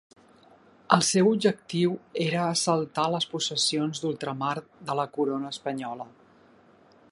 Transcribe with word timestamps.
El 0.95 1.03
seu 1.07 1.27
objectiu 1.31 1.93
era 2.25 2.39
assaltar 2.53 3.05
les 3.17 3.29
possessions 3.35 4.03
d'ultramar 4.05 4.53
de 4.91 4.99
la 5.01 5.09
corona 5.19 5.55
espanyola. 5.57 6.09